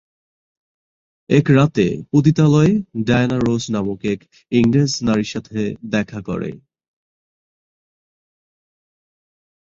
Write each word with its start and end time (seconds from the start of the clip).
এক 1.29 1.45
রাতে 1.49 1.85
পতিতালয়ে 2.11 2.73
ডায়ানা 3.07 3.37
রোজ 3.39 3.63
নামক 3.73 4.01
এক 4.05 4.19
ইংরেজ 4.51 4.91
নারীর 5.07 5.29
সাথে 5.33 5.59
দেখা 5.91 6.19
করে। 6.21 6.51